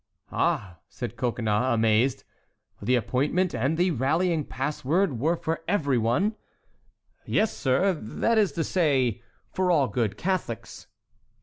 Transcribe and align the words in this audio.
"Ah," 0.31 0.79
said 0.89 1.15
Coconnas, 1.15 1.75
amazed, 1.75 2.23
"the 2.81 2.95
appointment 2.95 3.53
and 3.53 3.77
the 3.77 3.91
rallying 3.91 4.43
pass 4.43 4.83
word 4.83 5.19
were 5.19 5.35
for 5.35 5.61
every 5.67 5.99
one?" 5.99 6.35
"Yes, 7.27 7.55
sir,—that 7.55 8.37
is 8.39 8.51
to 8.53 8.63
say, 8.63 9.21
for 9.51 9.69
all 9.69 9.87
good 9.87 10.17
Catholics." 10.17 10.87